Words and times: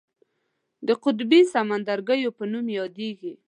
د 0.87 0.89
قطبي 1.03 1.41
سمندرګیو 1.53 2.35
په 2.37 2.43
نوم 2.51 2.65
یادیږي. 2.79 3.33